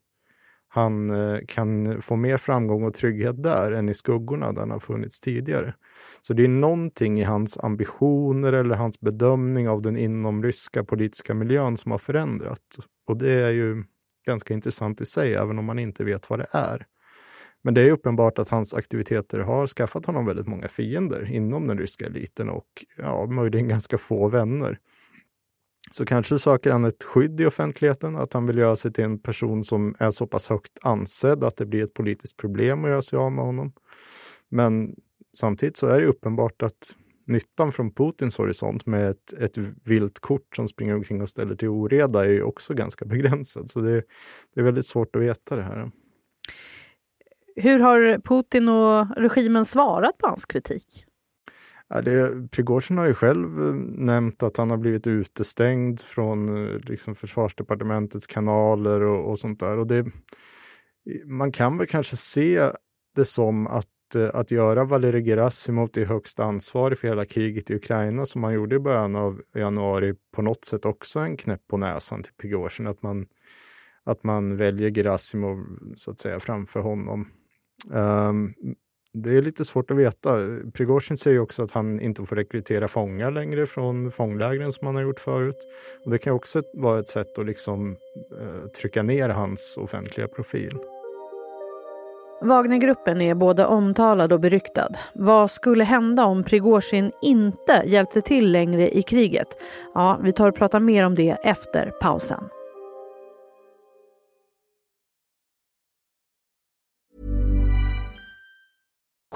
han 0.77 1.09
eh, 1.09 1.39
kan 1.47 2.01
få 2.01 2.15
mer 2.15 2.38
framgång 2.38 2.83
och 2.83 2.94
trygghet 2.94 3.44
där 3.44 3.71
än 3.71 3.89
i 3.89 3.94
skuggorna 3.94 4.51
där 4.51 4.59
han 4.59 4.71
har 4.71 4.79
funnits 4.79 5.19
tidigare. 5.19 5.74
Så 6.21 6.33
det 6.33 6.44
är 6.44 6.47
någonting 6.47 7.19
i 7.19 7.24
hans 7.24 7.57
ambitioner 7.57 8.53
eller 8.53 8.75
hans 8.75 9.00
bedömning 9.00 9.69
av 9.69 9.81
den 9.81 9.97
inomryska 9.97 10.83
politiska 10.83 11.33
miljön 11.33 11.77
som 11.77 11.91
har 11.91 12.00
förändrats. 12.00 12.79
Och 13.07 13.18
det 13.18 13.31
är 13.31 13.50
ju 13.50 13.83
ganska 14.25 14.53
intressant 14.53 15.01
i 15.01 15.06
sig, 15.06 15.35
även 15.35 15.59
om 15.59 15.65
man 15.65 15.79
inte 15.79 16.03
vet 16.03 16.29
vad 16.29 16.39
det 16.39 16.47
är. 16.51 16.85
Men 17.63 17.73
det 17.73 17.81
är 17.81 17.91
uppenbart 17.91 18.39
att 18.39 18.50
hans 18.50 18.73
aktiviteter 18.73 19.39
har 19.39 19.68
skaffat 19.68 20.06
honom 20.06 20.25
väldigt 20.25 20.47
många 20.47 20.68
fiender 20.68 21.31
inom 21.31 21.68
den 21.68 21.77
ryska 21.77 22.06
eliten 22.06 22.50
och 22.50 22.68
ja, 22.97 23.25
möjligen 23.25 23.68
ganska 23.68 23.97
få 23.97 24.27
vänner. 24.27 24.80
Så 25.91 26.05
kanske 26.05 26.39
söker 26.39 26.71
han 26.71 26.85
ett 26.85 27.03
skydd 27.03 27.41
i 27.41 27.45
offentligheten, 27.45 28.15
att 28.15 28.33
han 28.33 28.47
vill 28.47 28.57
göra 28.57 28.75
sig 28.75 28.93
till 28.93 29.03
en 29.03 29.19
person 29.19 29.63
som 29.63 29.95
är 29.99 30.11
så 30.11 30.27
pass 30.27 30.49
högt 30.49 30.79
ansedd 30.81 31.43
att 31.43 31.57
det 31.57 31.65
blir 31.65 31.83
ett 31.83 31.93
politiskt 31.93 32.37
problem 32.37 32.83
att 32.83 32.89
göra 32.89 33.01
sig 33.01 33.19
av 33.19 33.31
med 33.31 33.45
honom. 33.45 33.73
Men 34.49 34.95
samtidigt 35.37 35.77
så 35.77 35.87
är 35.87 36.01
det 36.01 36.07
uppenbart 36.07 36.61
att 36.61 36.95
nyttan 37.27 37.71
från 37.71 37.91
Putins 37.91 38.37
horisont 38.37 38.85
med 38.85 39.09
ett, 39.09 39.33
ett 39.33 39.57
vilt 39.83 40.19
kort 40.19 40.56
som 40.56 40.67
springer 40.67 40.95
omkring 40.95 41.21
och 41.21 41.29
ställer 41.29 41.56
till 41.56 41.67
oreda 41.67 42.25
är 42.25 42.29
ju 42.29 42.44
också 42.44 42.73
ganska 42.73 43.06
begränsad. 43.06 43.69
Så 43.69 43.81
det, 43.81 44.03
det 44.56 44.59
är 44.59 44.63
väldigt 44.63 44.87
svårt 44.87 45.15
att 45.15 45.21
veta 45.21 45.56
det 45.56 45.63
här. 45.63 45.91
Hur 47.56 47.79
har 47.79 48.21
Putin 48.21 48.69
och 48.69 49.17
regimen 49.17 49.65
svarat 49.65 50.17
på 50.17 50.27
hans 50.27 50.45
kritik? 50.45 51.06
Ja, 51.89 52.01
det, 52.01 52.47
Prigozjin 52.51 52.97
har 52.97 53.06
ju 53.06 53.13
själv 53.13 53.67
eh, 53.67 53.73
nämnt 53.97 54.44
att 54.44 54.57
han 54.57 54.69
har 54.69 54.77
blivit 54.77 55.07
utestängd 55.07 56.01
från 56.01 56.67
eh, 56.67 56.79
liksom, 56.79 57.15
försvarsdepartementets 57.15 58.27
kanaler 58.27 59.01
och, 59.01 59.29
och 59.29 59.39
sånt 59.39 59.59
där. 59.59 59.77
Och 59.77 59.87
det, 59.87 60.06
man 61.25 61.51
kan 61.51 61.77
väl 61.77 61.87
kanske 61.87 62.15
se 62.15 62.71
det 63.15 63.25
som 63.25 63.67
att, 63.67 64.15
eh, 64.15 64.29
att 64.33 64.51
göra 64.51 64.83
Valerij 64.83 65.23
Gerasimov 65.23 65.87
till 65.87 66.06
högsta 66.06 66.44
ansvarig 66.44 66.97
för 66.97 67.07
hela 67.07 67.25
kriget 67.25 67.71
i 67.71 67.75
Ukraina 67.75 68.25
som 68.25 68.41
man 68.41 68.53
gjorde 68.53 68.75
i 68.75 68.79
början 68.79 69.15
av 69.15 69.41
januari 69.56 70.15
på 70.31 70.41
något 70.41 70.65
sätt 70.65 70.85
också 70.85 71.19
en 71.19 71.37
knäpp 71.37 71.67
på 71.67 71.77
näsan 71.77 72.23
till 72.23 72.33
Prigozjin. 72.33 72.87
Att 72.87 73.03
man, 73.03 73.25
att 74.03 74.23
man 74.23 74.57
väljer 74.57 74.89
Gerasimov 74.89 75.65
så 75.95 76.11
att 76.11 76.19
säga 76.19 76.39
framför 76.39 76.79
honom. 76.79 77.27
Um, 77.91 78.53
det 79.24 79.38
är 79.38 79.42
lite 79.42 79.66
svårt 79.66 79.92
att 79.92 79.97
veta. 79.97 80.38
Prigozjin 80.74 81.18
säger 81.18 81.40
också 81.40 81.64
att 81.64 81.71
han 81.71 82.00
inte 82.00 82.26
får 82.26 82.36
rekrytera 82.36 82.88
fångar 82.88 83.31
längre 83.31 83.66
från 83.66 84.12
fånglägren 84.12 84.71
som 84.71 84.88
han 84.88 84.95
har 84.95 85.04
gjort 85.04 85.19
förut. 85.19 85.68
Och 86.06 86.12
det 86.12 86.18
kan 86.18 86.33
också 86.33 86.62
vara 86.74 87.00
ett 87.00 87.07
sätt 87.07 87.38
att 87.38 87.45
liksom, 87.45 87.95
eh, 88.42 88.68
trycka 88.68 89.04
ner 89.04 89.30
hans 89.30 89.78
offentliga 89.78 90.28
profil. 90.28 90.78
Wagnergruppen 92.42 93.21
är 93.21 93.36
både 93.36 93.66
omtalad 93.66 94.33
och 94.33 94.40
beryktad. 94.40 94.90
Vad 95.14 95.52
skulle 95.52 95.83
hända 95.83 96.26
om 96.26 96.44
Prigozjin 96.44 97.12
inte 97.21 97.83
hjälpte 97.86 98.21
till 98.21 98.52
längre 98.52 98.97
i 98.97 99.04
kriget? 99.04 99.47
Ja, 99.94 100.19
vi 100.24 100.31
tar 100.31 100.50
och 100.50 100.56
pratar 100.56 100.80
mer 100.80 101.06
om 101.06 101.16
det 101.16 101.38
efter 101.44 101.92
pausen. 102.02 102.44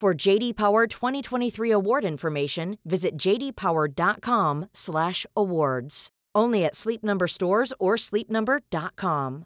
For 0.00 0.26
JD 0.26 0.54
Power 0.54 0.86
2023 0.86 1.72
award 1.72 2.04
information, 2.04 2.78
visit 2.84 3.16
jdpower.com/awards. 3.16 6.10
Only 6.38 6.64
at 6.64 6.76
Sleep 6.76 7.02
Number 7.02 7.26
stores 7.26 7.72
or 7.80 7.96
sleepnumber.com. 7.96 9.44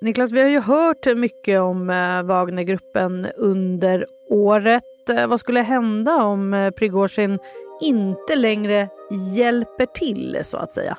Niklas, 0.00 0.32
vi 0.32 0.40
har 0.40 0.48
ju 0.48 0.60
hört 0.60 1.16
mycket 1.16 1.60
om 1.60 1.90
eh, 1.90 2.22
Wagnergruppen 2.22 3.26
under 3.36 4.06
året. 4.30 5.08
Eh, 5.10 5.26
vad 5.26 5.40
skulle 5.40 5.60
hända 5.60 6.24
om 6.24 6.54
eh, 6.54 6.70
Prigozjin 6.70 7.38
inte 7.80 8.36
längre 8.36 8.88
hjälper 9.36 9.86
till, 9.86 10.40
så 10.44 10.56
att 10.56 10.72
säga? 10.72 10.98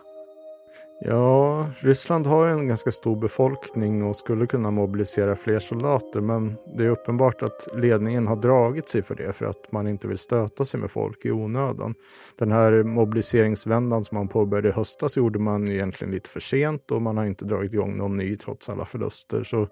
Ja, 1.00 1.68
Ryssland 1.80 2.28
har 2.28 2.48
en 2.48 2.68
ganska 2.68 2.92
stor 2.92 3.16
befolkning 3.16 4.04
och 4.04 4.16
skulle 4.16 4.48
kunna 4.48 4.72
mobilisera 4.72 5.36
fler 5.36 5.60
soldater, 5.60 6.22
men 6.22 6.56
det 6.78 6.84
är 6.84 6.90
uppenbart 6.90 7.42
att 7.42 7.68
ledningen 7.76 8.28
har 8.28 8.36
dragit 8.36 8.90
sig 8.90 9.02
för 9.02 9.16
det 9.16 9.34
för 9.34 9.46
att 9.46 9.72
man 9.72 9.88
inte 9.88 10.08
vill 10.08 10.18
stöta 10.18 10.66
sig 10.66 10.80
med 10.80 10.92
folk 10.92 11.26
i 11.26 11.32
onödan. 11.32 11.96
Den 12.38 12.52
här 12.52 12.84
mobiliseringsvändan 12.84 14.04
som 14.04 14.18
man 14.18 14.28
påbörjade 14.28 14.70
i 14.70 14.72
höstas 14.72 15.18
gjorde 15.18 15.40
man 15.40 15.70
egentligen 15.70 16.14
lite 16.14 16.30
för 16.30 16.40
sent 16.40 16.92
och 16.92 17.02
man 17.02 17.18
har 17.18 17.26
inte 17.26 17.46
dragit 17.46 17.74
igång 17.74 17.98
någon 17.98 18.18
ny 18.18 18.38
trots 18.38 18.70
alla 18.70 18.86
förluster. 18.86 19.44
Så 19.44 19.68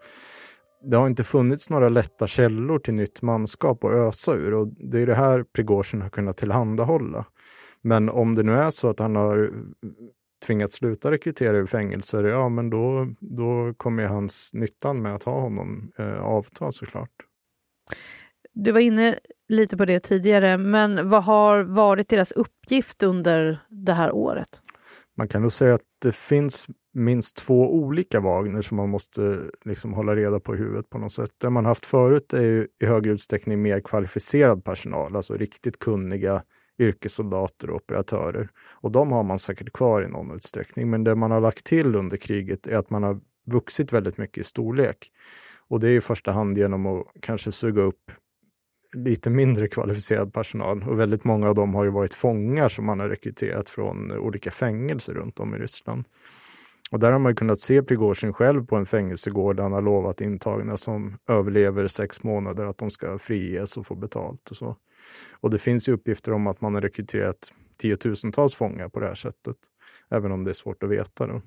det 0.84 0.98
har 0.98 1.08
inte 1.08 1.24
funnits 1.24 1.70
några 1.70 1.90
lätta 1.90 2.28
källor 2.28 2.80
till 2.80 2.94
nytt 2.94 3.22
manskap 3.22 3.84
att 3.84 3.92
ösa 3.92 4.34
ur 4.34 4.54
och 4.54 4.68
det 4.68 5.02
är 5.02 5.06
det 5.06 5.16
här 5.16 5.44
Prigozjin 5.56 6.02
har 6.02 6.10
kunnat 6.10 6.38
tillhandahålla. 6.38 7.26
Men 7.82 8.10
om 8.10 8.36
det 8.36 8.44
nu 8.44 8.54
är 8.54 8.70
så 8.70 8.90
att 8.90 9.00
han 9.00 9.16
har 9.16 9.52
tvingats 10.44 10.76
sluta 10.76 11.12
rekrytera 11.12 11.58
ur 11.58 11.66
fängelser, 11.66 12.24
ja 12.24 12.50
men 12.50 12.70
då, 12.70 13.08
då 13.20 13.74
kommer 13.78 14.04
hans 14.04 14.54
nyttan 14.54 15.02
med 15.02 15.16
att 15.16 15.24
ha 15.24 15.42
honom 15.42 15.92
eh, 15.98 16.24
avta 16.24 16.72
såklart. 16.72 17.10
Du 18.54 18.72
var 18.72 18.80
inne 18.80 19.20
lite 19.48 19.78
på 19.78 19.86
det 19.86 20.00
tidigare, 20.00 20.58
men 20.58 21.10
vad 21.10 21.24
har 21.24 21.64
varit 21.64 22.10
deras 22.10 22.32
uppgift 22.32 23.04
under 23.04 23.60
det 23.70 23.94
här 23.94 24.12
året? 24.12 24.62
Man 25.18 25.28
kan 25.28 25.42
nog 25.42 25.52
säga 25.52 25.74
att 25.74 25.82
det 26.02 26.16
finns 26.16 26.68
minst 26.94 27.38
två 27.38 27.74
olika 27.74 28.20
Wagner 28.20 28.62
som 28.62 28.78
man 28.78 28.90
måste 28.90 29.40
liksom 29.66 29.94
hålla 29.94 30.16
reda 30.16 30.40
på 30.40 30.56
i 30.56 30.58
huvudet 30.58 30.90
på 30.90 30.98
något 30.98 31.12
sätt. 31.12 31.32
Det 31.38 31.50
man 31.50 31.66
haft 31.66 31.86
förut 31.86 32.34
är 32.34 32.42
ju 32.42 32.68
i 32.84 32.86
högre 32.86 33.12
utsträckning 33.12 33.62
mer 33.62 33.80
kvalificerad 33.80 34.64
personal, 34.64 35.16
alltså 35.16 35.34
riktigt 35.34 35.80
kunniga 35.80 36.44
yrkessoldater 36.80 37.70
och 37.70 37.76
operatörer. 37.76 38.50
Och 38.58 38.92
de 38.92 39.12
har 39.12 39.24
man 39.24 39.40
säkert 39.40 39.74
kvar 39.74 40.04
i 40.04 40.08
någon 40.08 40.36
utsträckning. 40.36 40.90
Men 40.90 41.04
det 41.04 41.16
man 41.16 41.32
har 41.32 41.42
lagt 41.42 41.64
till 41.64 41.96
under 41.96 42.18
kriget 42.18 42.68
är 42.68 42.76
att 42.76 42.90
man 42.90 43.04
har 43.04 43.20
vuxit 43.46 43.94
väldigt 43.94 44.18
mycket 44.18 44.38
i 44.38 44.44
storlek. 44.44 45.12
Och 45.68 45.80
det 45.80 45.90
är 45.90 45.96
i 45.96 46.02
första 46.02 46.32
hand 46.32 46.58
genom 46.58 46.86
att 46.86 47.08
kanske 47.22 47.52
suga 47.52 47.82
upp 47.82 48.12
lite 48.96 49.30
mindre 49.30 49.68
kvalificerad 49.68 50.34
personal. 50.34 50.84
Och 50.84 51.00
väldigt 51.00 51.24
många 51.24 51.50
av 51.50 51.56
dem 51.56 51.76
har 51.76 51.84
ju 51.84 51.90
varit 51.90 52.14
fångar 52.14 52.70
som 52.70 52.86
man 52.86 53.00
har 53.00 53.10
rekryterat 53.10 53.70
från 53.70 54.12
olika 54.12 54.52
fängelser 54.52 55.14
runt 55.14 55.40
om 55.40 55.56
i 55.56 55.58
Ryssland. 55.58 56.06
Och 56.92 57.00
där 57.00 57.12
har 57.12 57.20
man 57.20 57.36
kunnat 57.36 57.60
se 57.60 57.84
Prigozjin 57.84 58.34
själv 58.34 58.66
på 58.66 58.76
en 58.76 58.86
fängelsegård 58.86 59.56
där 59.56 59.64
han 59.64 59.72
har 59.72 59.82
lovat 59.82 60.22
intagna 60.22 60.78
som 60.78 61.18
överlever 61.28 61.88
sex 61.88 62.24
månader 62.24 62.66
att 62.66 62.78
de 62.78 62.90
ska 62.90 63.18
friges 63.18 63.78
och 63.78 63.88
få 63.88 63.96
betalt 63.96 64.50
och 64.50 64.58
så. 64.58 64.78
Och 65.32 65.50
det 65.50 65.60
finns 65.60 65.90
ju 65.90 65.94
uppgifter 65.94 66.32
om 66.32 66.48
att 66.48 66.62
man 66.62 66.74
har 66.74 66.82
rekryterat 66.82 67.54
tiotusentals 67.78 68.56
fångar 68.56 68.90
på 68.90 69.00
det 69.00 69.08
här 69.08 69.16
sättet, 69.16 69.58
även 70.10 70.32
om 70.32 70.44
det 70.44 70.52
är 70.52 70.54
svårt 70.54 70.84
att 70.84 70.90
veta. 70.90 71.28
Då. 71.28 71.42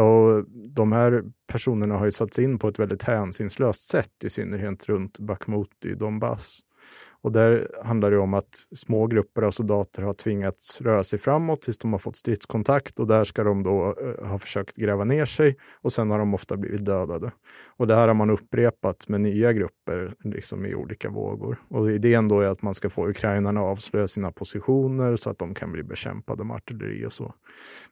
Och 0.00 0.44
de 0.50 0.92
här 0.92 1.24
personerna 1.46 1.96
har 1.96 2.04
ju 2.04 2.10
satts 2.10 2.38
in 2.38 2.58
på 2.58 2.68
ett 2.68 2.78
väldigt 2.78 3.02
hänsynslöst 3.02 3.88
sätt, 3.88 4.24
i 4.24 4.30
synnerhet 4.30 4.88
runt 4.88 5.18
Bakhmut 5.18 5.84
i 5.84 5.94
Donbass. 5.94 6.60
Och 7.20 7.32
där 7.32 7.70
handlar 7.84 8.10
det 8.10 8.18
om 8.18 8.34
att 8.34 8.66
små 8.76 9.06
grupper 9.06 9.42
av 9.42 9.50
soldater 9.50 10.02
har 10.02 10.12
tvingats 10.12 10.80
röra 10.80 11.04
sig 11.04 11.18
framåt 11.18 11.62
tills 11.62 11.78
de 11.78 11.92
har 11.92 11.98
fått 11.98 12.16
stridskontakt 12.16 13.00
och 13.00 13.06
där 13.06 13.24
ska 13.24 13.44
de 13.44 13.62
då 13.62 13.94
uh, 14.00 14.26
ha 14.26 14.38
försökt 14.38 14.76
gräva 14.76 15.04
ner 15.04 15.24
sig 15.24 15.56
och 15.74 15.92
sen 15.92 16.10
har 16.10 16.18
de 16.18 16.34
ofta 16.34 16.56
blivit 16.56 16.84
dödade. 16.84 17.32
Och 17.76 17.86
det 17.86 17.94
här 17.94 18.08
har 18.08 18.14
man 18.14 18.30
upprepat 18.30 19.08
med 19.08 19.20
nya 19.20 19.52
grupper 19.52 20.14
liksom 20.24 20.66
i 20.66 20.74
olika 20.74 21.10
vågor. 21.10 21.60
Och 21.68 21.90
idén 21.90 22.28
då 22.28 22.40
är 22.40 22.46
att 22.46 22.62
man 22.62 22.74
ska 22.74 22.90
få 22.90 23.08
ukrainarna 23.08 23.60
att 23.60 23.66
avslöja 23.66 24.08
sina 24.08 24.32
positioner 24.32 25.16
så 25.16 25.30
att 25.30 25.38
de 25.38 25.54
kan 25.54 25.72
bli 25.72 25.82
bekämpade 25.82 26.44
med 26.44 26.56
artilleri 26.56 27.06
och 27.06 27.12
så. 27.12 27.34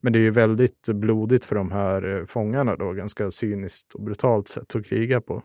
Men 0.00 0.12
det 0.12 0.18
är 0.18 0.20
ju 0.20 0.30
väldigt 0.30 0.88
blodigt 0.88 1.44
för 1.44 1.56
de 1.56 1.70
här 1.70 2.18
eh, 2.18 2.26
fångarna 2.26 2.76
då, 2.76 2.92
ganska 2.92 3.30
cyniskt 3.30 3.94
och 3.94 4.02
brutalt 4.02 4.48
sätt 4.48 4.76
att 4.76 4.86
kriga 4.86 5.20
på. 5.20 5.42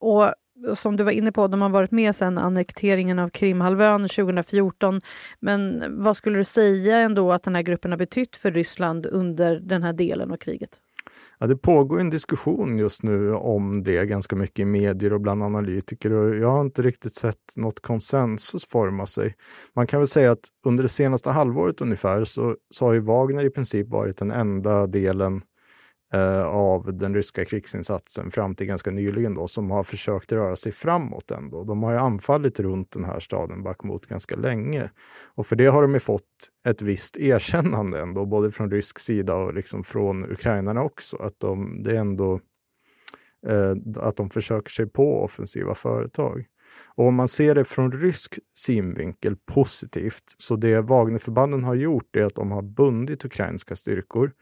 Och 0.00 0.34
som 0.74 0.96
du 0.96 1.04
var 1.04 1.12
inne 1.12 1.32
på, 1.32 1.46
de 1.46 1.62
har 1.62 1.68
varit 1.68 1.90
med 1.90 2.16
sedan 2.16 2.38
annekteringen 2.38 3.18
av 3.18 3.28
Krimhalvön 3.28 4.08
2014. 4.08 5.00
Men 5.40 5.84
vad 6.02 6.16
skulle 6.16 6.38
du 6.38 6.44
säga 6.44 6.98
ändå 6.98 7.32
att 7.32 7.42
den 7.42 7.54
här 7.54 7.62
gruppen 7.62 7.90
har 7.90 7.98
betytt 7.98 8.36
för 8.36 8.50
Ryssland 8.50 9.06
under 9.06 9.60
den 9.60 9.82
här 9.82 9.92
delen 9.92 10.32
av 10.32 10.36
kriget? 10.36 10.80
Ja, 11.38 11.46
det 11.46 11.56
pågår 11.56 12.00
en 12.00 12.10
diskussion 12.10 12.78
just 12.78 13.02
nu 13.02 13.32
om 13.32 13.82
det 13.82 14.06
ganska 14.06 14.36
mycket 14.36 14.58
i 14.58 14.64
medier 14.64 15.12
och 15.12 15.20
bland 15.20 15.42
analytiker 15.42 16.12
och 16.12 16.36
jag 16.36 16.50
har 16.50 16.60
inte 16.60 16.82
riktigt 16.82 17.14
sett 17.14 17.56
något 17.56 17.80
konsensus 17.80 18.66
forma 18.66 19.06
sig. 19.06 19.34
Man 19.74 19.86
kan 19.86 20.00
väl 20.00 20.06
säga 20.06 20.32
att 20.32 20.48
under 20.66 20.82
det 20.82 20.88
senaste 20.88 21.30
halvåret 21.30 21.80
ungefär 21.80 22.24
så, 22.24 22.56
så 22.70 22.84
har 22.84 22.92
ju 22.92 23.00
Wagner 23.00 23.44
i 23.44 23.50
princip 23.50 23.88
varit 23.88 24.18
den 24.18 24.30
enda 24.30 24.86
delen 24.86 25.36
eh, 25.36 25.42
Eh, 26.12 26.42
av 26.42 26.96
den 26.96 27.14
ryska 27.14 27.44
krigsinsatsen 27.44 28.30
fram 28.30 28.54
till 28.54 28.66
ganska 28.66 28.90
nyligen 28.90 29.34
då, 29.34 29.46
som 29.46 29.70
har 29.70 29.84
försökt 29.84 30.32
röra 30.32 30.56
sig 30.56 30.72
framåt 30.72 31.30
ändå. 31.30 31.64
De 31.64 31.82
har 31.82 31.92
ju 31.92 31.98
anfallit 31.98 32.60
runt 32.60 32.90
den 32.90 33.04
här 33.04 33.20
staden 33.20 33.62
Bakhmut 33.62 34.06
ganska 34.06 34.36
länge. 34.36 34.90
Och 35.24 35.46
för 35.46 35.56
det 35.56 35.66
har 35.66 35.82
de 35.82 35.94
ju 35.94 36.00
fått 36.00 36.22
ett 36.68 36.82
visst 36.82 37.16
erkännande 37.16 38.00
ändå, 38.00 38.26
både 38.26 38.52
från 38.52 38.70
rysk 38.70 38.98
sida 38.98 39.34
och 39.34 39.54
liksom 39.54 39.84
från 39.84 40.32
ukrainarna 40.32 40.82
också, 40.82 41.16
att 41.16 41.40
de, 41.40 41.82
det 41.82 41.90
är 41.90 42.00
ändå 42.00 42.40
eh, 43.46 43.74
att 43.96 44.16
de 44.16 44.30
försöker 44.30 44.70
sig 44.70 44.86
på 44.86 45.24
offensiva 45.24 45.74
företag. 45.74 46.44
Och 46.84 47.06
om 47.06 47.14
man 47.14 47.28
ser 47.28 47.54
det 47.54 47.64
från 47.64 47.92
rysk 47.92 48.38
synvinkel 48.54 49.36
positivt, 49.36 50.34
så 50.38 50.56
det 50.56 50.80
Wagnerförbanden 50.80 51.64
har 51.64 51.74
gjort 51.74 52.16
är 52.16 52.22
att 52.22 52.34
de 52.34 52.50
har 52.50 52.62
bundit 52.62 53.24
ukrainska 53.24 53.76
styrkor 53.76 54.32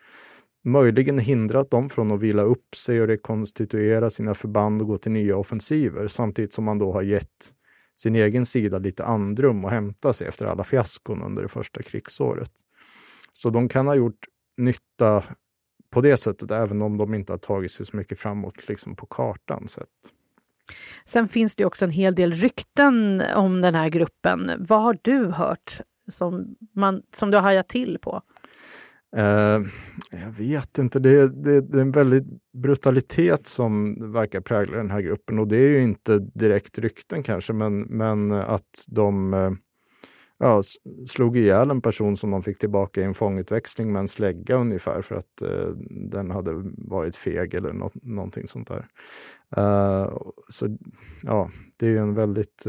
möjligen 0.65 1.19
hindrat 1.19 1.71
dem 1.71 1.91
från 1.91 2.13
att 2.13 2.21
vila 2.21 2.43
upp 2.43 2.77
sig 2.77 3.01
och 3.01 3.07
rekonstituera 3.07 4.11
sina 4.11 4.35
förband 4.35 4.83
och 4.83 4.89
gå 4.89 4.99
till 4.99 5.13
nya 5.13 5.37
offensiver, 5.37 6.09
samtidigt 6.09 6.55
som 6.55 6.65
man 6.65 6.79
då 6.79 6.93
har 6.93 7.03
gett 7.03 7.53
sin 7.97 8.17
egen 8.17 8.47
sida 8.47 8.79
lite 8.79 9.05
andrum 9.05 9.65
och 9.65 9.71
hämta 9.71 10.13
sig 10.13 10.29
efter 10.29 10.47
alla 10.47 10.65
fiaskon 10.65 11.23
under 11.23 11.43
det 11.43 11.49
första 11.49 11.83
krigsåret. 11.83 12.51
Så 13.33 13.51
de 13.51 13.69
kan 13.69 13.87
ha 13.87 13.95
gjort 13.95 14.25
nytta 14.57 15.25
på 15.91 16.01
det 16.01 16.17
sättet, 16.17 16.51
även 16.51 16.83
om 16.83 16.97
de 16.97 17.15
inte 17.15 17.33
har 17.33 17.39
tagit 17.39 17.71
sig 17.71 17.87
så 17.87 17.97
mycket 17.97 18.19
framåt 18.19 18.69
liksom 18.69 18.97
på 18.97 19.07
kartan 19.07 19.69
sett. 19.69 19.89
Sen 21.05 21.29
finns 21.29 21.55
det 21.55 21.65
också 21.65 21.85
en 21.85 21.91
hel 21.91 22.15
del 22.15 22.33
rykten 22.33 23.23
om 23.37 23.61
den 23.61 23.75
här 23.75 23.89
gruppen. 23.89 24.51
Vad 24.59 24.83
har 24.83 24.99
du 25.03 25.27
hört 25.27 25.81
som, 26.09 26.57
man, 26.73 27.03
som 27.17 27.31
du 27.31 27.37
har 27.37 27.43
hajat 27.43 27.69
till 27.69 27.99
på? 27.99 28.23
Uh, 29.17 29.67
jag 30.11 30.31
vet 30.39 30.79
inte, 30.79 30.99
det, 30.99 31.29
det, 31.29 31.61
det, 31.61 31.79
är 31.79 31.83
en 31.83 31.91
väldigt 31.91 32.25
brutalitet 32.53 33.47
som 33.47 33.97
verkar 34.13 34.41
prägla 34.41 34.77
den 34.77 34.91
här 34.91 35.01
gruppen 35.01 35.39
och 35.39 35.49
det 35.49 35.57
är 35.57 35.69
ju 35.69 35.83
inte 35.83 36.19
direkt 36.19 36.79
rykten 36.79 37.23
kanske, 37.23 37.53
men, 37.53 37.81
men 37.81 38.33
att 38.33 38.85
de 38.89 39.35
uh, 39.35 39.53
ja, 40.39 40.63
slog 41.07 41.37
ihjäl 41.37 41.71
en 41.71 41.81
person 41.81 42.17
som 42.17 42.31
de 42.31 42.43
fick 42.43 42.59
tillbaka 42.59 43.01
i 43.01 43.05
en 43.05 43.15
fångutväxling 43.15 43.93
med 43.93 44.01
en 44.01 44.09
slägga 44.09 44.57
ungefär 44.57 45.03
för 45.03 45.15
att 45.15 45.43
uh, 45.43 45.69
den 45.91 46.31
hade 46.31 46.53
varit 46.77 47.17
feg 47.17 47.55
eller 47.55 47.73
något, 47.73 47.95
någonting 48.03 48.49
sånt 48.49 48.69
där. 48.69 48.87
så 50.49 50.79
ja, 51.23 51.51
det 51.77 51.87
är 51.87 51.91
ju 51.91 51.99
en 51.99 52.15
väldigt, 52.15 52.67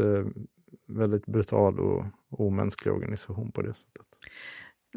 väldigt 0.88 1.26
brutal 1.26 1.80
och 1.80 2.04
omänsklig 2.30 2.94
organisation 2.94 3.52
på 3.52 3.62
det 3.62 3.74
sättet. 3.74 4.06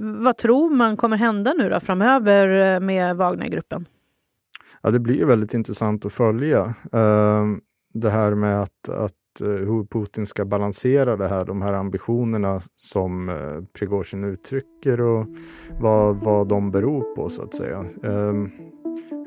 Vad 0.01 0.37
tror 0.37 0.69
man 0.69 0.97
kommer 0.97 1.17
hända 1.17 1.53
nu 1.57 1.69
då 1.69 1.79
framöver 1.79 2.73
eh, 2.75 2.79
med 2.79 3.15
Wagnergruppen? 3.15 3.85
Ja, 4.81 4.91
det 4.91 4.99
blir 4.99 5.25
väldigt 5.25 5.53
intressant 5.53 6.05
att 6.05 6.13
följa. 6.13 6.73
Eh, 6.93 7.45
det 7.93 8.09
här 8.09 8.35
med 8.35 8.61
att, 8.61 8.89
att 8.89 9.41
eh, 9.41 9.47
hur 9.47 9.83
Putin 9.83 10.25
ska 10.25 10.45
balansera 10.45 11.15
det 11.15 11.27
här, 11.27 11.45
de 11.45 11.61
här 11.61 11.73
ambitionerna 11.73 12.61
som 12.75 13.29
eh, 13.29 13.63
Prigozjin 13.73 14.23
uttrycker 14.23 15.01
och 15.01 15.27
vad, 15.79 16.15
vad 16.15 16.47
de 16.47 16.71
beror 16.71 17.15
på 17.15 17.29
så 17.29 17.43
att 17.43 17.53
säga. 17.53 17.85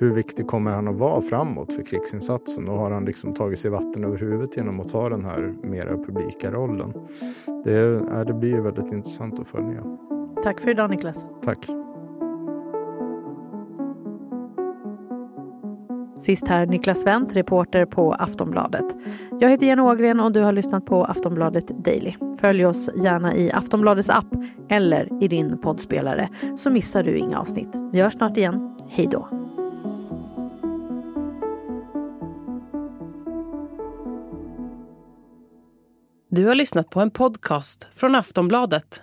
Hur 0.00 0.14
viktig 0.14 0.47
kommer 0.47 0.71
han 0.71 0.88
att 0.88 0.97
vara 0.97 1.21
framåt 1.21 1.73
för 1.73 1.83
krigsinsatsen 1.83 2.69
och 2.69 2.79
har 2.79 2.91
han 2.91 3.05
liksom 3.05 3.35
tagit 3.35 3.59
sig 3.59 3.71
vatten 3.71 4.05
över 4.05 4.19
huvudet 4.19 4.57
genom 4.57 4.81
att 4.81 4.88
ta 4.88 5.09
den 5.09 5.25
här 5.25 5.55
mera 5.62 5.97
publika 5.97 6.50
rollen? 6.50 6.93
Det, 7.64 8.25
det 8.25 8.35
blir 8.35 8.61
väldigt 8.61 8.93
intressant 8.93 9.41
att 9.41 9.49
följa. 9.49 9.85
Tack 10.42 10.61
för 10.61 10.70
idag 10.70 10.90
Niklas. 10.90 11.26
Tack. 11.42 11.66
Sist 16.18 16.49
här 16.49 16.66
Niklas 16.66 17.06
Wendt, 17.06 17.37
reporter 17.37 17.87
på 17.87 18.14
Aftonbladet. 18.14 18.84
Jag 19.40 19.50
heter 19.50 19.66
Jenny 19.66 19.82
Ågren 19.82 20.20
och 20.20 20.32
du 20.32 20.40
har 20.40 20.52
lyssnat 20.52 20.87
på 20.87 21.04
Aftonbladet 21.04 21.84
Daily. 21.84 22.14
Följ 22.40 22.66
oss 22.66 22.90
gärna 22.96 23.34
i 23.34 23.52
Aftonbladets 23.52 24.11
app 24.11 24.26
eller 24.68 25.22
i 25.25 25.28
din 25.28 25.58
poddspelare 25.58 26.28
så 26.56 26.70
missar 26.70 27.02
du 27.02 27.16
inga 27.16 27.40
avsnitt. 27.40 27.76
Vi 27.92 28.00
hörs 28.00 28.12
snart 28.12 28.37
igen. 28.37 28.76
Hej 28.88 29.08
då! 29.11 29.28
Du 36.28 36.46
har 36.46 36.54
lyssnat 36.54 36.90
på 36.90 37.00
en 37.00 37.11
podcast 37.11 37.88
från 37.94 38.14
Aftonbladet. 38.14 39.02